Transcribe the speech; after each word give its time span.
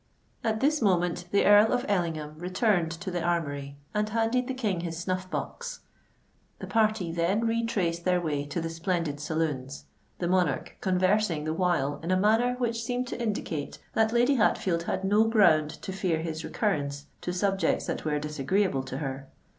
At 0.43 0.61
this 0.61 0.81
moment 0.81 1.25
the 1.29 1.45
Earl 1.45 1.71
of 1.71 1.85
Ellingham 1.87 2.39
returned 2.39 2.89
to 2.93 3.11
the 3.11 3.21
Armoury, 3.21 3.77
and 3.93 4.09
handed 4.09 4.47
the 4.47 4.55
King 4.55 4.79
his 4.79 4.97
snuff 4.97 5.29
box. 5.29 5.81
The 6.57 6.65
party 6.65 7.11
then 7.11 7.45
retraced 7.45 8.03
their 8.03 8.19
way 8.19 8.47
to 8.47 8.59
the 8.59 8.71
splendid 8.71 9.19
saloons, 9.19 9.85
the 10.17 10.27
monarch 10.27 10.75
conversing 10.81 11.43
the 11.43 11.53
while 11.53 11.99
in 12.01 12.09
a 12.09 12.17
manner 12.17 12.55
which 12.57 12.81
seemed 12.83 13.05
to 13.09 13.21
indicate 13.21 13.77
that 13.93 14.11
Lady 14.11 14.33
Hatfield 14.33 14.81
had 14.89 15.03
no 15.03 15.25
ground 15.25 15.69
to 15.83 15.91
fear 15.91 16.17
his 16.19 16.43
recurrence 16.43 17.05
to 17.21 17.31
subjects 17.31 17.85
that 17.85 18.03
were 18.03 18.17
disagreeable 18.17 18.81
to 18.85 18.97
her. 18.97 19.29